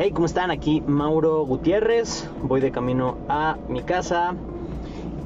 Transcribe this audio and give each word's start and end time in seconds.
Hey, 0.00 0.12
¿cómo 0.12 0.26
están? 0.26 0.52
Aquí 0.52 0.80
Mauro 0.86 1.44
Gutiérrez. 1.44 2.30
Voy 2.44 2.60
de 2.60 2.70
camino 2.70 3.16
a 3.28 3.56
mi 3.68 3.82
casa. 3.82 4.36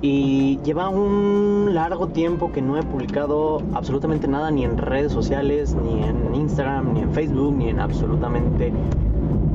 Y 0.01 0.61
lleva 0.65 0.89
un 0.89 1.75
largo 1.75 2.09
tiempo 2.09 2.53
que 2.53 2.63
no 2.63 2.79
he 2.79 2.83
publicado 2.83 3.61
absolutamente 3.75 4.29
nada, 4.29 4.51
ni 4.51 4.65
en 4.65 4.79
redes 4.79 5.13
sociales, 5.13 5.75
ni 5.75 6.03
en 6.05 6.35
Instagram, 6.35 6.95
ni 6.95 7.01
en 7.03 7.13
Facebook, 7.13 7.55
ni 7.55 7.69
en 7.69 7.81
absolutamente 7.81 8.73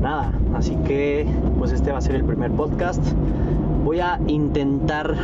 nada. 0.00 0.32
Así 0.54 0.76
que, 0.86 1.26
pues 1.58 1.72
este 1.72 1.90
va 1.90 1.98
a 1.98 2.00
ser 2.00 2.14
el 2.14 2.24
primer 2.24 2.52
podcast. 2.52 3.02
Voy 3.84 3.98
a 3.98 4.20
intentar 4.28 5.16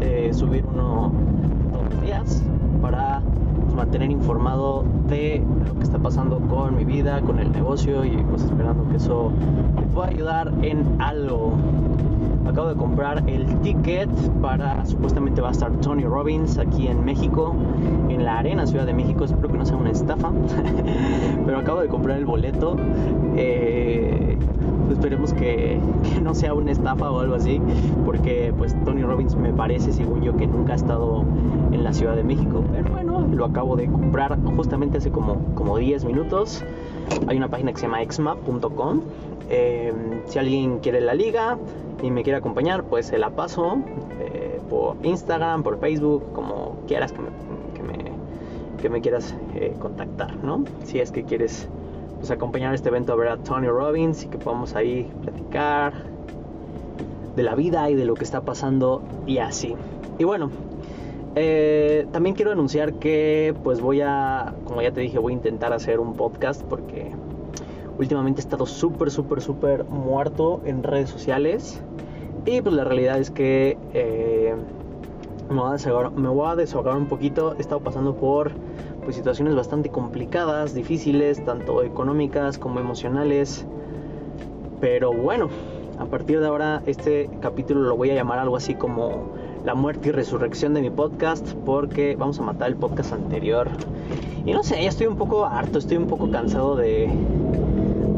eh, 0.00 0.30
subir 0.32 0.64
uno 0.64 1.12
todos 1.72 1.92
los 1.92 2.02
días 2.02 2.42
para 2.80 3.20
mantener 3.76 4.10
informado 4.10 4.84
de 5.08 5.42
lo 5.66 5.74
que 5.74 5.82
está 5.84 5.98
pasando 5.98 6.40
con 6.40 6.76
mi 6.76 6.84
vida, 6.84 7.20
con 7.20 7.38
el 7.38 7.52
negocio 7.52 8.04
y 8.04 8.16
pues 8.16 8.42
esperando 8.42 8.88
que 8.88 8.96
eso 8.96 9.30
me 9.76 9.82
pueda 9.82 10.08
ayudar 10.08 10.52
en 10.62 11.00
algo. 11.00 11.52
Acabo 12.46 12.68
de 12.68 12.76
comprar 12.76 13.28
el 13.28 13.44
ticket 13.60 14.08
para 14.40 14.86
supuestamente 14.86 15.40
va 15.40 15.48
a 15.48 15.52
estar 15.52 15.70
Tony 15.80 16.04
Robbins 16.04 16.58
aquí 16.58 16.86
en 16.86 17.04
México, 17.04 17.54
en 18.08 18.24
la 18.24 18.38
Arena 18.38 18.66
Ciudad 18.66 18.86
de 18.86 18.94
México. 18.94 19.24
Espero 19.24 19.48
que 19.48 19.58
no 19.58 19.66
sea 19.66 19.76
una 19.76 19.90
estafa, 19.90 20.30
pero 21.44 21.58
acabo 21.58 21.80
de 21.80 21.88
comprar 21.88 22.18
el 22.18 22.24
boleto. 22.24 22.76
Eh, 23.36 24.35
esperemos 24.92 25.32
que, 25.32 25.78
no 26.22 26.34
sea 26.34 26.54
una 26.54 26.72
estafa 26.72 27.10
o 27.10 27.20
algo 27.20 27.34
así, 27.34 27.60
porque 28.04 28.52
pues 28.56 28.74
Tony 28.84 29.02
Robbins 29.02 29.36
me 29.36 29.52
parece, 29.52 29.92
según 29.92 30.22
yo, 30.22 30.36
que 30.36 30.46
nunca 30.46 30.72
ha 30.72 30.76
estado 30.76 31.24
en 31.72 31.84
la 31.84 31.92
Ciudad 31.92 32.16
de 32.16 32.24
México. 32.24 32.64
Pero 32.72 32.90
bueno, 32.90 33.26
lo 33.32 33.44
acabo 33.44 33.76
de 33.76 33.86
comprar 33.86 34.38
justamente 34.56 34.98
hace 34.98 35.10
como, 35.10 35.54
como 35.54 35.78
10 35.78 36.04
minutos. 36.04 36.64
Hay 37.28 37.36
una 37.36 37.48
página 37.48 37.72
que 37.72 37.78
se 37.78 37.86
llama 37.86 38.02
exma.com. 38.02 39.00
Eh, 39.48 39.92
si 40.26 40.38
alguien 40.38 40.78
quiere 40.78 41.00
la 41.00 41.14
liga 41.14 41.56
y 42.02 42.10
me 42.10 42.22
quiere 42.22 42.38
acompañar, 42.38 42.84
pues 42.84 43.06
se 43.06 43.18
la 43.18 43.30
paso 43.30 43.78
eh, 44.20 44.60
por 44.68 44.96
Instagram, 45.04 45.62
por 45.62 45.78
Facebook, 45.78 46.24
como 46.32 46.78
quieras 46.88 47.12
que 47.12 47.20
me, 47.20 47.28
que 47.74 47.82
me, 47.82 48.10
que 48.80 48.88
me 48.88 49.00
quieras 49.00 49.36
eh, 49.54 49.74
contactar, 49.78 50.36
¿no? 50.42 50.64
Si 50.84 50.98
es 50.98 51.12
que 51.12 51.22
quieres 51.22 51.68
pues, 52.26 52.36
acompañar 52.36 52.74
este 52.74 52.88
evento 52.88 53.12
a 53.12 53.16
ver 53.16 53.28
a 53.28 53.36
Tony 53.36 53.68
Robbins 53.68 54.24
y 54.24 54.26
que 54.26 54.36
podamos 54.36 54.74
ahí 54.74 55.08
platicar 55.22 55.92
de 57.36 57.42
la 57.44 57.54
vida 57.54 57.88
y 57.88 57.94
de 57.94 58.04
lo 58.04 58.14
que 58.14 58.24
está 58.24 58.40
pasando 58.40 59.00
y 59.28 59.38
así. 59.38 59.76
Y 60.18 60.24
bueno, 60.24 60.50
eh, 61.36 62.04
también 62.10 62.34
quiero 62.34 62.50
anunciar 62.50 62.94
que 62.94 63.54
pues 63.62 63.80
voy 63.80 64.00
a, 64.00 64.54
como 64.64 64.82
ya 64.82 64.90
te 64.90 65.02
dije, 65.02 65.20
voy 65.20 65.34
a 65.34 65.36
intentar 65.36 65.72
hacer 65.72 66.00
un 66.00 66.14
podcast 66.14 66.64
porque 66.64 67.12
últimamente 67.96 68.40
he 68.40 68.42
estado 68.42 68.66
súper, 68.66 69.12
súper, 69.12 69.40
súper 69.40 69.84
muerto 69.84 70.62
en 70.64 70.82
redes 70.82 71.10
sociales. 71.10 71.80
Y 72.44 72.60
pues 72.60 72.74
la 72.74 72.82
realidad 72.82 73.20
es 73.20 73.30
que 73.30 73.78
eh, 73.94 74.52
me, 75.48 75.60
voy 75.60 75.76
a 75.76 76.10
me 76.10 76.28
voy 76.28 76.48
a 76.48 76.56
desahogar 76.56 76.96
un 76.96 77.06
poquito. 77.06 77.54
He 77.56 77.60
estado 77.60 77.82
pasando 77.82 78.16
por 78.16 78.50
pues, 79.06 79.14
situaciones 79.14 79.54
bastante 79.54 79.88
complicadas, 79.88 80.74
difíciles, 80.74 81.44
tanto 81.44 81.84
económicas 81.84 82.58
como 82.58 82.80
emocionales. 82.80 83.64
Pero 84.80 85.12
bueno, 85.12 85.48
a 86.00 86.06
partir 86.06 86.40
de 86.40 86.46
ahora 86.48 86.82
este 86.86 87.30
capítulo 87.40 87.82
lo 87.82 87.96
voy 87.96 88.10
a 88.10 88.14
llamar 88.14 88.40
algo 88.40 88.56
así 88.56 88.74
como 88.74 89.30
la 89.64 89.76
muerte 89.76 90.08
y 90.08 90.10
resurrección 90.10 90.74
de 90.74 90.80
mi 90.80 90.90
podcast 90.90 91.52
porque 91.64 92.16
vamos 92.16 92.40
a 92.40 92.42
matar 92.42 92.66
el 92.66 92.74
podcast 92.74 93.12
anterior. 93.12 93.68
Y 94.44 94.52
no 94.52 94.64
sé, 94.64 94.82
ya 94.82 94.88
estoy 94.88 95.06
un 95.06 95.16
poco 95.16 95.46
harto, 95.46 95.78
estoy 95.78 95.98
un 95.98 96.08
poco 96.08 96.28
cansado 96.28 96.74
de, 96.74 97.08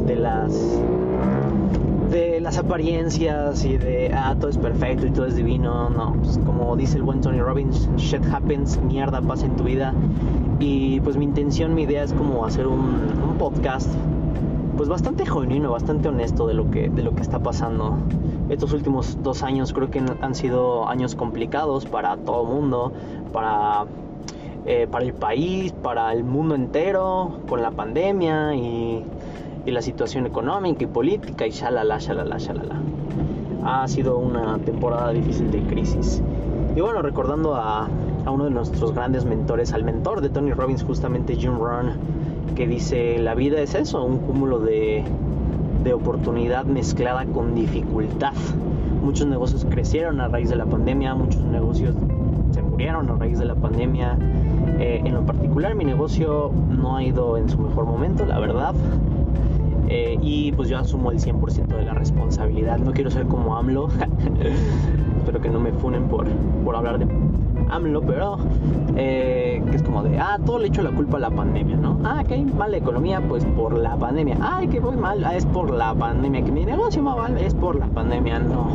de 0.07 0.17
las 0.17 0.81
las 2.49 2.57
apariencias 2.57 3.63
y 3.67 3.77
de 3.77 4.11
ah, 4.15 4.35
todo 4.41 4.49
es 4.49 4.57
perfecto 4.57 5.07
y 5.07 5.11
todo 5.11 5.27
es 5.27 5.37
divino. 5.37 5.91
No, 5.91 6.15
pues 6.15 6.41
como 6.47 6.75
dice 6.77 6.97
el 6.97 7.03
buen 7.03 7.21
Tony 7.21 7.41
Robbins, 7.41 7.91
shit 7.97 8.25
happens, 8.33 8.81
mierda 8.81 9.21
pasa 9.21 9.45
en 9.45 9.55
tu 9.55 9.65
vida. 9.65 9.93
Y 10.59 10.99
pues 11.01 11.19
mi 11.19 11.27
intención, 11.27 11.75
mi 11.75 11.83
idea 11.83 12.03
es 12.05 12.15
como 12.15 12.47
hacer 12.47 12.67
un, 12.67 12.79
un 13.23 13.37
podcast 13.37 13.91
pues 14.79 14.89
bastante 14.89 15.27
genuino, 15.27 15.73
bastante 15.73 16.09
honesto 16.09 16.47
de 16.47 16.55
lo 16.55 16.71
que, 16.71 16.89
de 16.89 17.03
lo 17.03 17.15
que 17.15 17.21
está 17.21 17.39
pasando. 17.39 17.99
Estos 18.49 18.73
últimos 18.73 19.23
dos 19.23 19.43
años 19.43 19.75
creo 19.75 19.91
que 19.91 20.03
han 20.23 20.35
sido 20.35 20.89
años 20.89 21.15
complicados 21.17 21.85
para 21.85 22.17
todo 22.17 22.49
el 22.49 22.49
mundo, 22.49 22.95
para, 23.31 23.85
eh, 24.65 24.89
para 24.91 25.05
el 25.05 25.13
país, 25.13 25.73
para 25.73 26.15
el 26.15 26.25
mundo 26.25 26.55
entero, 26.55 27.41
con 27.47 27.61
la 27.61 27.73
pandemia 27.73 28.55
y, 28.55 29.05
y 29.67 29.71
la 29.71 29.83
situación 29.83 30.27
económica 30.27 30.85
y 30.85 30.87
política 30.87 31.47
y 31.47 31.51
shalala, 31.51 31.99
shalala, 31.99 32.39
shalala. 32.39 32.77
Ha 33.65 33.87
sido 33.89 34.19
una 34.19 34.59
temporada 34.59 35.11
difícil 35.13 35.51
de 35.51 35.61
crisis. 35.63 36.23
Y 36.77 36.81
bueno, 36.81 37.03
recordando 37.03 37.55
a, 37.55 37.89
a 38.25 38.31
uno 38.31 38.45
de 38.45 38.51
nuestros 38.51 38.93
grandes 38.93 39.25
mentores, 39.25 39.73
al 39.73 39.85
mentor 39.85 40.21
de 40.21 40.29
Tony 40.29 40.53
Robbins, 40.53 40.85
justamente 40.85 41.35
Jim 41.35 41.59
Rohn, 41.59 41.93
que 42.55 42.67
dice 42.67 43.19
la 43.19 43.35
vida 43.35 43.61
es 43.61 43.75
eso, 43.75 44.05
un 44.05 44.19
cúmulo 44.19 44.61
de, 44.61 45.05
de 45.85 45.93
oportunidad 45.93 46.65
mezclada 46.65 47.25
con 47.27 47.55
dificultad. 47.55 48.33
Muchos 49.03 49.27
negocios 49.27 49.67
crecieron 49.69 50.21
a 50.21 50.29
raíz 50.29 50.51
de 50.51 50.57
la 50.57 50.67
pandemia, 50.67 51.15
muchos 51.15 51.43
negocios 51.43 51.95
se 52.53 52.63
murieron 52.63 53.11
a 53.11 53.15
raíz 53.15 53.39
de 53.39 53.45
la 53.45 53.55
pandemia. 53.55 54.19
Eh, 54.79 55.03
en 55.05 55.15
lo 55.15 55.23
particular 55.23 55.75
mi 55.75 55.85
negocio 55.85 56.53
no 56.71 56.97
ha 56.97 57.03
ido 57.03 57.37
en 57.37 57.49
su 57.49 57.59
mejor 57.59 57.87
momento, 57.87 58.27
la 58.27 58.39
verdad. 58.39 58.75
Eh, 59.89 60.19
y 60.21 60.53
pues 60.53 60.69
yo 60.69 60.79
asumo 60.79 61.11
el 61.11 61.19
100% 61.19 61.67
de 61.67 61.85
la 61.85 61.95
responsabilidad. 61.95 62.79
No 62.79 62.93
quiero 62.93 63.11
ser 63.11 63.27
como 63.27 63.57
AMLO. 63.57 63.89
Espero 65.19 65.41
que 65.41 65.49
no 65.49 65.61
me 65.61 65.73
funen 65.73 66.05
por, 66.09 66.27
por 66.65 66.77
hablar 66.77 66.99
de 66.99 67.07
AMLO, 67.71 68.03
pero 68.03 68.39
eh, 68.97 69.63
que 69.71 69.77
es 69.77 69.83
como 69.83 70.03
de, 70.03 70.19
ah, 70.19 70.39
todo 70.45 70.59
le 70.59 70.69
echo 70.69 70.83
la 70.83 70.91
culpa 70.91 71.17
a 71.17 71.21
la 71.21 71.31
pandemia, 71.31 71.77
¿no? 71.77 71.99
Ah, 72.05 72.23
que 72.27 72.35
hay 72.35 72.45
mala 72.45 72.77
economía, 72.77 73.21
pues 73.21 73.45
por 73.45 73.77
la 73.77 73.97
pandemia. 73.97 74.37
Ay, 74.41 74.69
que 74.69 74.81
voy 74.81 74.97
mal, 74.97 75.25
ah, 75.25 75.37
es 75.37 75.47
por 75.47 75.71
la 75.71 75.95
pandemia. 75.95 76.43
Que 76.45 76.53
mi 76.53 76.65
negocio 76.65 77.03
va 77.05 77.17
mal, 77.17 77.39
es 77.39 77.55
por 77.55 77.77
la 77.77 77.87
pandemia. 77.87 78.39
No. 78.41 78.71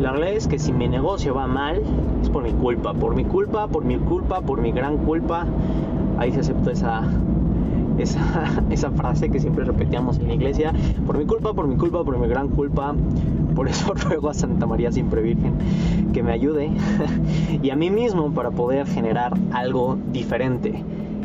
La 0.00 0.12
realidad 0.12 0.34
es 0.34 0.48
que 0.48 0.58
si 0.58 0.72
mi 0.72 0.88
negocio 0.88 1.34
va 1.34 1.46
mal, 1.46 1.82
es 2.22 2.30
por 2.30 2.42
mi 2.42 2.52
culpa. 2.52 2.94
Por 2.94 3.14
mi 3.14 3.24
culpa, 3.24 3.68
por 3.68 3.84
mi 3.84 3.98
culpa, 3.98 4.40
por 4.40 4.60
mi 4.60 4.72
gran 4.72 4.98
culpa. 4.98 5.46
Ahí 6.18 6.32
se 6.32 6.40
aceptó 6.40 6.70
esa, 6.70 7.02
esa, 8.02 8.62
esa, 8.70 8.90
frase 8.90 9.30
que 9.30 9.40
siempre 9.40 9.64
repetíamos 9.64 10.18
en 10.18 10.28
la 10.28 10.34
iglesia. 10.34 10.72
Por 11.06 11.18
mi 11.18 11.26
culpa, 11.26 11.52
por 11.52 11.66
mi 11.66 11.76
culpa, 11.76 12.04
por 12.04 12.18
mi 12.18 12.28
gran 12.28 12.48
culpa. 12.48 12.94
Por 13.54 13.68
eso 13.68 13.94
ruego 14.08 14.28
a 14.30 14.34
Santa 14.34 14.66
María 14.66 14.92
Siempre 14.92 15.22
Virgen 15.22 15.54
que 16.12 16.22
me 16.22 16.32
ayude 16.32 16.70
y 17.62 17.70
a 17.70 17.76
mí 17.76 17.90
mismo 17.90 18.32
para 18.32 18.50
poder 18.50 18.86
generar 18.86 19.36
algo 19.52 19.98
diferente. 20.12 20.82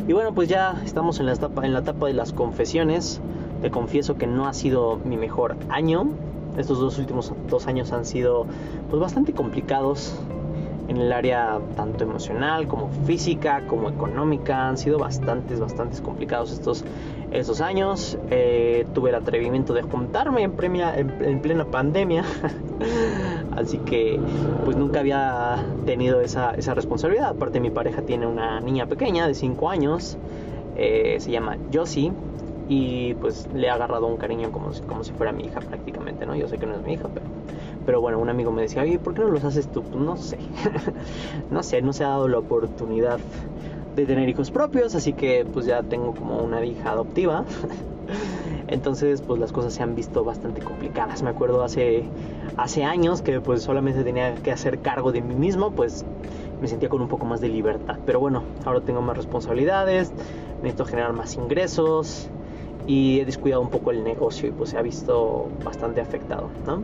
Y 0.08 0.12
bueno, 0.12 0.32
pues 0.32 0.48
ya 0.48 0.80
estamos 0.84 1.18
en 1.18 1.26
la 1.26 1.32
etapa, 1.32 1.66
en 1.66 1.72
la 1.72 1.80
etapa 1.80 2.06
de 2.06 2.14
las 2.14 2.32
confesiones. 2.32 3.20
Te 3.62 3.70
confieso 3.70 4.16
que 4.16 4.26
no 4.26 4.46
ha 4.46 4.52
sido 4.52 5.00
mi 5.04 5.16
mejor 5.16 5.56
año. 5.68 6.10
Estos 6.56 6.78
dos 6.78 6.98
últimos 6.98 7.32
dos 7.48 7.66
años 7.66 7.92
han 7.92 8.04
sido 8.04 8.46
pues 8.88 9.00
bastante 9.00 9.32
complicados 9.32 10.18
en 10.88 10.96
el 10.98 11.12
área 11.12 11.58
tanto 11.76 12.04
emocional 12.04 12.66
como 12.68 12.90
física 13.06 13.66
como 13.66 13.88
económica. 13.88 14.68
Han 14.68 14.78
sido 14.78 14.98
bastantes 14.98 15.60
bastantes 15.60 16.00
complicados 16.00 16.52
estos 16.52 16.84
estos 17.30 17.60
años. 17.60 18.18
Eh, 18.30 18.86
tuve 18.94 19.10
el 19.10 19.16
atrevimiento 19.16 19.74
de 19.74 19.82
juntarme 19.82 20.42
en, 20.42 20.52
premia, 20.52 20.96
en, 20.98 21.40
plena 21.40 21.64
pandemia. 21.64 22.24
Así 23.56 23.78
que 23.78 24.18
pues 24.64 24.76
nunca 24.76 25.00
había 25.00 25.64
tenido 25.84 26.20
esa, 26.20 26.52
esa, 26.52 26.74
responsabilidad. 26.74 27.30
Aparte 27.30 27.60
mi 27.60 27.70
pareja 27.70 28.02
tiene 28.02 28.26
una 28.26 28.60
niña 28.60 28.86
pequeña 28.86 29.26
de 29.26 29.34
5 29.34 29.70
años 29.70 30.18
eh, 30.76 31.16
se 31.20 31.30
llama 31.30 31.56
Josie 31.72 32.12
y 32.68 33.14
pues 33.14 33.48
le 33.54 33.66
he 33.66 33.70
agarrado 33.70 34.06
un 34.06 34.18
cariño 34.18 34.50
como, 34.50 34.70
como 34.86 35.04
si 35.04 35.12
fuera 35.12 35.32
mi 35.32 35.44
hija 35.44 35.60
prácticamente, 35.60 36.26
¿no? 36.26 36.34
Yo 36.36 36.48
sé 36.48 36.58
que 36.58 36.66
no 36.66 36.74
es 36.74 36.82
mi 36.82 36.94
hija, 36.94 37.08
pero, 37.12 37.24
pero 37.86 38.00
bueno, 38.00 38.18
un 38.18 38.28
amigo 38.28 38.50
me 38.50 38.62
decía, 38.62 38.82
oye, 38.82 38.98
¿por 38.98 39.14
qué 39.14 39.22
no 39.22 39.28
los 39.28 39.44
haces 39.44 39.68
tú? 39.68 39.84
No 39.94 40.16
sé, 40.16 40.38
no 41.50 41.62
sé, 41.62 41.80
no 41.80 41.92
se 41.92 42.04
ha 42.04 42.08
dado 42.08 42.26
la 42.26 42.38
oportunidad 42.38 43.20
de 43.94 44.04
tener 44.04 44.28
hijos 44.28 44.50
propios, 44.50 44.94
así 44.94 45.12
que 45.12 45.46
pues 45.50 45.64
ya 45.64 45.82
tengo 45.84 46.12
como 46.12 46.42
una 46.42 46.64
hija 46.64 46.90
adoptiva. 46.90 47.44
Entonces, 48.68 49.22
pues 49.22 49.38
las 49.38 49.52
cosas 49.52 49.72
se 49.72 49.82
han 49.84 49.94
visto 49.94 50.24
bastante 50.24 50.60
complicadas. 50.60 51.22
Me 51.22 51.30
acuerdo 51.30 51.62
hace, 51.62 52.04
hace 52.56 52.84
años 52.84 53.22
que 53.22 53.40
pues 53.40 53.62
solamente 53.62 54.02
tenía 54.02 54.34
que 54.34 54.50
hacer 54.50 54.80
cargo 54.80 55.12
de 55.12 55.22
mí 55.22 55.34
mismo, 55.34 55.70
pues 55.70 56.04
me 56.60 56.66
sentía 56.66 56.88
con 56.88 57.00
un 57.00 57.08
poco 57.08 57.24
más 57.24 57.40
de 57.40 57.48
libertad. 57.48 57.98
Pero 58.04 58.18
bueno, 58.18 58.42
ahora 58.64 58.80
tengo 58.80 59.00
más 59.00 59.16
responsabilidades, 59.16 60.12
necesito 60.62 60.84
generar 60.84 61.12
más 61.12 61.36
ingresos, 61.36 62.28
y 62.86 63.20
he 63.20 63.24
descuidado 63.24 63.62
un 63.62 63.70
poco 63.70 63.90
el 63.90 64.04
negocio 64.04 64.48
y 64.48 64.52
pues 64.52 64.70
se 64.70 64.78
ha 64.78 64.82
visto 64.82 65.48
bastante 65.64 66.00
afectado, 66.00 66.48
¿no? 66.66 66.82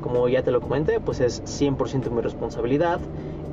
Como 0.00 0.28
ya 0.28 0.42
te 0.42 0.50
lo 0.50 0.60
comenté, 0.60 0.98
pues 1.00 1.20
es 1.20 1.42
100% 1.44 2.10
mi 2.10 2.20
responsabilidad 2.20 3.00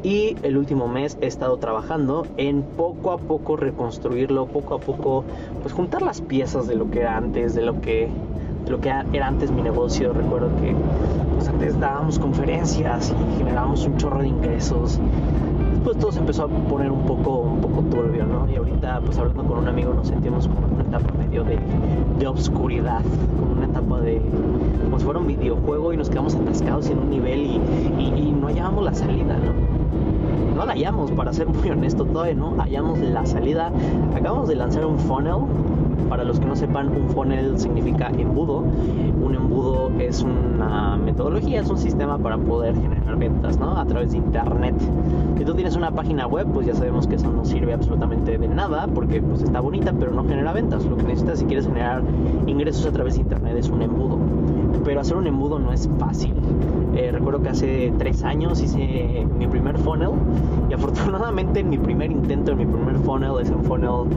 y 0.02 0.36
el 0.44 0.58
último 0.58 0.88
mes 0.88 1.18
he 1.22 1.28
estado 1.28 1.58
trabajando 1.58 2.26
en 2.38 2.64
poco 2.64 3.12
a 3.12 3.18
poco 3.18 3.58
reconstruirlo, 3.58 4.48
poco 4.48 4.76
a 4.76 4.80
poco 4.80 5.26
pues 5.62 5.74
juntar 5.74 6.02
las 6.02 6.22
piezas 6.22 6.68
de 6.68 6.76
lo 6.76 6.90
que 6.90 7.02
era 7.02 7.18
antes, 7.18 7.54
de 7.54 7.62
lo 7.62 7.82
que 7.82 8.10
lo 8.68 8.80
que 8.80 8.90
era 8.90 9.28
antes 9.28 9.52
mi 9.52 9.62
negocio. 9.62 10.14
Recuerdo 10.14 10.50
que 10.62 10.76
pues, 11.36 11.48
antes 11.48 11.80
dábamos 11.80 12.20
conferencias 12.20 13.12
y 13.12 13.38
generábamos 13.38 13.86
un 13.86 13.98
chorro 13.98 14.20
de 14.20 14.28
ingresos. 14.28 15.00
Después 15.80 15.98
todo 15.98 16.12
se 16.12 16.20
empezó 16.20 16.44
a 16.44 16.48
poner 16.50 16.92
un 16.92 17.04
poco, 17.04 17.38
un 17.40 17.62
poco 17.62 17.82
turbio, 17.84 18.26
¿no? 18.26 18.46
Y 18.52 18.58
ahorita, 18.58 19.00
pues 19.00 19.18
hablando 19.18 19.46
con 19.46 19.60
un 19.60 19.68
amigo, 19.70 19.94
nos 19.94 20.10
sentimos 20.10 20.46
como 20.46 20.68
en 20.68 20.74
una 20.74 20.84
etapa 20.84 21.14
medio 21.18 21.46
de, 21.46 21.58
de 22.20 22.28
obscuridad, 22.28 23.02
como 23.40 23.54
una 23.54 23.66
etapa 23.66 24.02
de, 24.02 24.22
como 24.84 25.00
si 25.00 25.06
fuera 25.06 25.22
un 25.22 25.28
videojuego 25.28 25.94
y 25.94 25.98
nos 25.98 26.10
quedamos 26.10 26.36
atascados 26.36 26.90
en 26.90 27.00
un 27.00 27.10
nivel 27.10 27.40
y, 27.40 27.62
y, 27.98 28.14
y 28.28 28.32
no 28.34 28.48
hallábamos 28.48 28.84
la 28.84 28.94
salida, 28.94 29.38
¿no? 29.38 29.69
No 30.60 30.66
la 30.66 30.74
hallamos, 30.74 31.12
para 31.12 31.32
ser 31.32 31.48
muy 31.48 31.70
honesto, 31.72 32.06
todavía 32.06 32.34
no 32.34 32.56
hallamos 32.58 33.00
la 33.00 33.26
salida. 33.26 33.72
Acabamos 34.14 34.50
de 34.50 34.56
lanzar 34.56 34.86
un 34.86 35.00
funnel. 35.00 35.46
Para 36.10 36.24
los 36.24 36.40
que 36.40 36.46
no 36.48 36.56
sepan, 36.56 36.90
un 36.90 37.08
funnel 37.10 37.60
significa 37.60 38.10
embudo. 38.10 38.64
Un 39.24 39.36
embudo 39.36 39.92
es 40.00 40.24
una 40.24 40.98
metodología, 40.98 41.62
es 41.62 41.70
un 41.70 41.78
sistema 41.78 42.18
para 42.18 42.38
poder 42.38 42.76
generar 42.76 43.16
ventas, 43.16 43.58
¿no? 43.60 43.78
A 43.78 43.86
través 43.86 44.12
de 44.12 44.18
internet. 44.18 44.76
Si 45.38 45.46
tú 45.46 45.54
tienes 45.54 45.76
una 45.76 45.92
página 45.92 46.26
web, 46.26 46.48
pues 46.52 46.66
ya 46.66 46.74
sabemos 46.74 47.08
que 47.08 47.16
eso 47.16 47.32
no 47.32 47.46
sirve 47.46 47.74
absolutamente 47.74 48.38
de 48.38 48.48
nada, 48.48 48.88
porque 48.88 49.22
pues 49.22 49.44
está 49.44 49.60
bonita, 49.60 49.94
pero 49.98 50.12
no 50.12 50.24
genera 50.26 50.52
ventas. 50.52 50.84
Lo 50.86 50.98
que 50.98 51.04
necesitas 51.04 51.40
si 51.40 51.46
quieres 51.46 51.68
generar 51.68 52.02
ingresos 52.48 52.86
a 52.86 52.92
través 52.92 53.16
de 53.16 53.22
internet 53.22 53.56
es 53.58 53.70
un 53.70 53.82
embudo. 53.82 54.18
Pero 54.84 55.02
hacer 55.02 55.18
un 55.18 55.28
embudo 55.28 55.60
no 55.60 55.72
es 55.72 55.90
fácil. 56.00 56.34
Eh, 56.96 57.12
recuerdo 57.12 57.42
que 57.42 57.50
hace 57.50 57.94
tres 57.98 58.24
años 58.24 58.62
hice 58.62 59.26
mi 59.38 59.48
primer 59.48 59.78
funnel 59.78 60.10
y 60.70 60.74
afortunadamente 60.74 61.60
en 61.60 61.70
mi 61.70 61.78
primer 61.78 62.12
intento, 62.12 62.52
en 62.52 62.58
mi 62.58 62.66
primer 62.66 62.98
funnel, 62.98 63.34
ese 63.42 63.54
funnel 63.54 64.08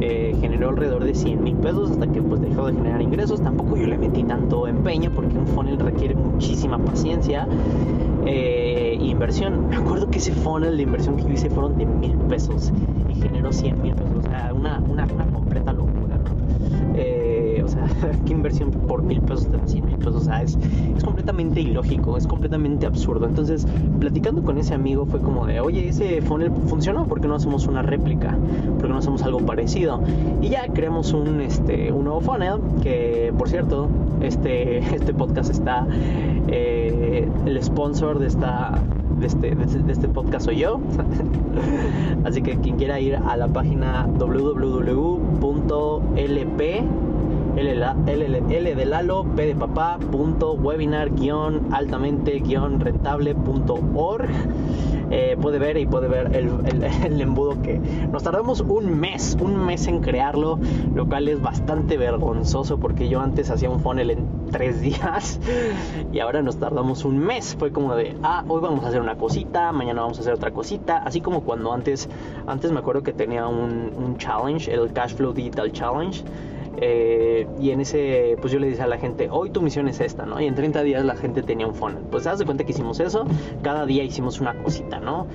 eh, 0.00 0.34
generó 0.40 0.70
alrededor 0.70 1.04
de 1.04 1.14
100 1.14 1.42
mil 1.42 1.56
pesos 1.56 1.90
hasta 1.90 2.06
que 2.06 2.22
pues 2.22 2.40
dejó 2.40 2.66
de 2.66 2.74
generar 2.74 3.02
ingresos. 3.02 3.40
Tampoco 3.40 3.76
yo 3.76 3.86
le 3.86 3.98
metí 3.98 4.22
tanto 4.24 4.66
empeño 4.66 5.10
porque 5.14 5.36
un 5.36 5.46
funnel 5.46 5.78
requiere 5.78 6.14
muchísima 6.14 6.78
paciencia 6.78 7.46
e 8.24 8.98
inversión. 9.00 9.68
Me 9.68 9.76
acuerdo 9.76 10.10
que 10.10 10.18
ese 10.18 10.32
funnel 10.32 10.76
de 10.76 10.82
inversión 10.82 11.16
que 11.16 11.22
yo 11.22 11.30
hice 11.30 11.50
fueron 11.50 11.78
de 11.78 11.86
mil 11.86 12.16
pesos 12.28 12.72
y 13.08 13.14
generó 13.14 13.52
100 13.52 13.82
mil 13.82 13.94
pesos. 13.94 14.16
O 14.18 14.22
sea, 14.22 14.52
una, 14.54 14.80
una, 14.80 15.06
completa 15.32 15.72
locura. 15.72 16.18
Eh, 16.94 17.62
o 17.64 17.68
sea, 17.68 17.88
¿qué 18.26 18.32
inversión 18.32 18.70
por 18.70 19.02
mil 19.02 19.20
pesos 19.20 19.46
te 19.48 19.56
da 19.56 19.66
100 19.66 19.85
pesos? 20.06 20.22
O 20.22 20.24
sea, 20.24 20.42
es, 20.42 20.56
es 20.96 21.04
completamente 21.04 21.60
ilógico, 21.60 22.16
es 22.16 22.26
completamente 22.26 22.86
absurdo. 22.86 23.26
Entonces, 23.26 23.66
platicando 24.00 24.42
con 24.42 24.58
ese 24.58 24.74
amigo 24.74 25.06
fue 25.06 25.20
como 25.20 25.46
de, 25.46 25.60
oye, 25.60 25.88
ese 25.88 26.22
funnel 26.22 26.50
funcionó, 26.66 27.06
¿por 27.06 27.20
qué 27.20 27.28
no 27.28 27.34
hacemos 27.34 27.66
una 27.66 27.82
réplica? 27.82 28.36
¿Por 28.78 28.82
qué 28.82 28.88
no 28.88 28.98
hacemos 28.98 29.22
algo 29.22 29.40
parecido? 29.40 30.00
Y 30.40 30.48
ya 30.48 30.66
creamos 30.68 31.12
un, 31.12 31.40
este, 31.40 31.92
un 31.92 32.04
nuevo 32.04 32.20
funnel 32.20 32.60
que, 32.82 33.32
por 33.36 33.48
cierto, 33.48 33.88
este, 34.20 34.78
este 34.94 35.12
podcast 35.12 35.50
está, 35.50 35.86
eh, 36.48 37.28
el 37.44 37.62
sponsor 37.62 38.18
de 38.18 38.26
esta 38.28 38.80
de 39.18 39.26
este, 39.26 39.54
de 39.54 39.92
este, 39.92 40.08
podcast 40.08 40.44
soy 40.46 40.58
yo. 40.58 40.78
Así 42.24 42.42
que 42.42 42.58
quien 42.58 42.76
quiera 42.76 43.00
ir 43.00 43.16
a 43.16 43.36
la 43.36 43.48
página 43.48 44.06
www.lp 44.18 45.46
L, 47.56 48.74
de 48.74 48.86
Lalo, 48.86 49.24
P 49.34 49.46
de 49.46 49.54
papá, 49.54 49.98
punto, 49.98 50.52
webinar, 50.52 51.10
guion, 51.14 51.68
altamente, 51.72 52.40
guion, 52.40 52.80
rentable, 52.80 53.34
punto 53.34 53.78
org. 53.94 54.28
Eh, 55.10 55.36
puede 55.40 55.58
ver 55.58 55.76
y 55.76 55.86
puede 55.86 56.08
ver 56.08 56.34
el, 56.34 56.50
el, 57.04 57.20
embudo 57.20 57.62
que 57.62 57.78
nos 58.10 58.24
tardamos 58.24 58.60
un 58.60 58.98
mes, 58.98 59.36
un 59.40 59.64
mes 59.64 59.86
en 59.86 60.00
crearlo, 60.00 60.58
lo 60.94 61.06
cual 61.06 61.28
es 61.28 61.40
bastante 61.40 61.96
vergonzoso 61.96 62.78
porque 62.78 63.08
yo 63.08 63.20
antes 63.20 63.48
hacía 63.50 63.70
un 63.70 63.78
funnel 63.78 64.10
en 64.10 64.26
tres 64.50 64.80
días 64.82 65.40
y 66.12 66.18
ahora 66.18 66.42
nos 66.42 66.56
tardamos 66.56 67.04
un 67.04 67.18
mes. 67.18 67.56
Fue 67.58 67.70
como 67.70 67.94
de, 67.94 68.16
ah, 68.22 68.44
hoy 68.48 68.60
vamos 68.60 68.84
a 68.84 68.88
hacer 68.88 69.00
una 69.00 69.16
cosita, 69.16 69.72
mañana 69.72 70.02
vamos 70.02 70.18
a 70.18 70.22
hacer 70.22 70.34
otra 70.34 70.50
cosita, 70.50 70.98
así 70.98 71.20
como 71.20 71.42
cuando 71.42 71.72
antes, 71.72 72.08
antes 72.46 72.72
me 72.72 72.80
acuerdo 72.80 73.02
que 73.02 73.12
tenía 73.12 73.46
un, 73.46 73.92
un 73.96 74.18
challenge, 74.18 74.70
el 74.72 74.92
Cashflow 74.92 75.32
Digital 75.32 75.72
Challenge 75.72 76.24
eh, 76.78 77.46
y 77.60 77.70
en 77.70 77.80
ese, 77.80 78.36
pues 78.40 78.52
yo 78.52 78.58
le 78.58 78.68
dije 78.68 78.82
a 78.82 78.86
la 78.86 78.98
gente, 78.98 79.28
hoy 79.30 79.50
tu 79.50 79.62
misión 79.62 79.88
es 79.88 80.00
esta, 80.00 80.26
¿no? 80.26 80.40
Y 80.40 80.46
en 80.46 80.54
30 80.54 80.82
días 80.82 81.04
la 81.04 81.16
gente 81.16 81.42
tenía 81.42 81.66
un 81.66 81.74
funnel. 81.74 82.02
Pues 82.10 82.26
haz 82.26 82.38
de 82.38 82.44
cuenta 82.44 82.64
que 82.64 82.72
hicimos 82.72 83.00
eso, 83.00 83.26
cada 83.62 83.86
día 83.86 84.02
hicimos 84.04 84.40
una 84.40 84.54
cosita, 84.62 85.00
¿no? 85.00 85.26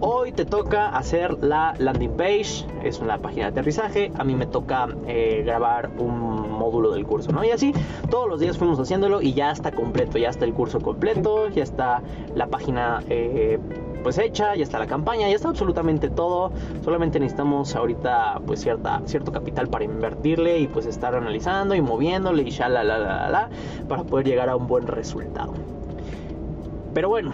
Hoy 0.00 0.32
te 0.32 0.44
toca 0.44 0.88
hacer 0.88 1.42
la 1.42 1.74
landing 1.78 2.16
page, 2.16 2.66
es 2.84 3.00
una 3.00 3.18
página 3.18 3.46
de 3.46 3.50
aterrizaje, 3.52 4.12
a 4.18 4.24
mí 4.24 4.34
me 4.34 4.46
toca 4.46 4.88
eh, 5.06 5.42
grabar 5.44 5.90
un 5.98 6.50
módulo 6.50 6.90
del 6.90 7.06
curso, 7.06 7.32
¿no? 7.32 7.44
Y 7.44 7.50
así 7.50 7.72
todos 8.10 8.28
los 8.28 8.40
días 8.40 8.58
fuimos 8.58 8.78
haciéndolo 8.78 9.22
y 9.22 9.32
ya 9.32 9.50
está 9.50 9.72
completo, 9.72 10.18
ya 10.18 10.28
está 10.28 10.44
el 10.44 10.52
curso 10.52 10.80
completo, 10.80 11.48
ya 11.48 11.62
está 11.62 12.02
la 12.34 12.46
página... 12.46 13.02
Eh, 13.08 13.58
pues 14.02 14.18
hecha, 14.18 14.54
ya 14.54 14.62
está 14.62 14.78
la 14.78 14.86
campaña, 14.86 15.28
ya 15.28 15.34
está 15.34 15.48
absolutamente 15.48 16.08
todo. 16.08 16.52
Solamente 16.84 17.20
necesitamos 17.20 17.74
ahorita 17.74 18.40
pues 18.46 18.60
cierta, 18.60 19.02
cierto 19.06 19.32
capital 19.32 19.68
para 19.68 19.84
invertirle 19.84 20.58
y 20.58 20.66
pues 20.66 20.86
estar 20.86 21.14
analizando 21.14 21.74
y 21.74 21.80
moviéndole 21.80 22.42
y 22.42 22.50
ya 22.50 22.68
la 22.68 22.84
la 22.84 22.98
la 22.98 23.28
la 23.28 23.48
para 23.88 24.04
poder 24.04 24.26
llegar 24.26 24.48
a 24.48 24.56
un 24.56 24.66
buen 24.66 24.86
resultado. 24.86 25.54
Pero 26.94 27.08
bueno, 27.08 27.32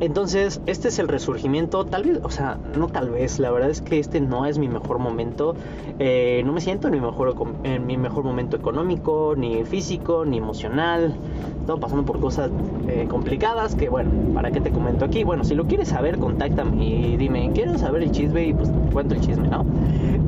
entonces, 0.00 0.60
este 0.66 0.88
es 0.88 0.98
el 0.98 1.08
resurgimiento, 1.08 1.86
tal 1.86 2.04
vez, 2.04 2.20
o 2.22 2.30
sea, 2.30 2.58
no 2.76 2.88
tal 2.88 3.10
vez, 3.10 3.38
la 3.38 3.50
verdad 3.50 3.70
es 3.70 3.80
que 3.80 3.98
este 3.98 4.20
no 4.20 4.44
es 4.44 4.58
mi 4.58 4.68
mejor 4.68 4.98
momento, 4.98 5.56
eh, 5.98 6.42
no 6.44 6.52
me 6.52 6.60
siento 6.60 6.88
en 6.88 6.94
mi, 6.94 7.00
mejor, 7.00 7.34
en 7.64 7.86
mi 7.86 7.96
mejor 7.96 8.24
momento 8.24 8.56
económico, 8.56 9.34
ni 9.36 9.64
físico, 9.64 10.26
ni 10.26 10.36
emocional, 10.38 11.14
estamos 11.60 11.80
pasando 11.80 12.04
por 12.04 12.20
cosas 12.20 12.50
eh, 12.88 13.06
complicadas 13.08 13.74
que, 13.74 13.88
bueno, 13.88 14.10
¿para 14.34 14.50
qué 14.50 14.60
te 14.60 14.70
comento 14.70 15.04
aquí? 15.04 15.24
Bueno, 15.24 15.44
si 15.44 15.54
lo 15.54 15.66
quieres 15.66 15.88
saber, 15.88 16.18
contáctame 16.18 16.84
y 16.84 17.16
dime, 17.16 17.50
quiero 17.54 17.78
saber 17.78 18.02
el 18.02 18.10
chisme 18.10 18.48
y 18.48 18.52
pues 18.52 18.70
cuento 18.92 19.14
el 19.14 19.20
chisme, 19.22 19.48
¿no? 19.48 19.64